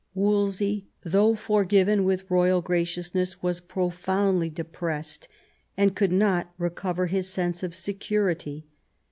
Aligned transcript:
Wolsey, 0.15 0.87
though 1.03 1.35
forgiven 1.35 2.03
with 2.05 2.31
royal 2.31 2.63
graciousness, 2.63 3.43
was 3.43 3.59
profoundly 3.59 4.49
depressed, 4.49 5.27
and 5.77 5.95
could 5.95 6.11
not 6.11 6.51
recover 6.57 7.05
his 7.05 7.29
sense 7.29 7.61
of 7.61 7.75
security. 7.75 8.65